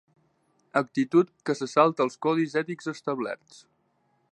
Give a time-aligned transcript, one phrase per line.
[0.79, 3.63] Actitud que se salta els codis ètics establerts.